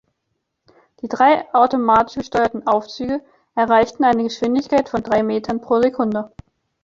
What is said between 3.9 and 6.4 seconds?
eine Geschwindigkeit von drei Metern pro Sekunde.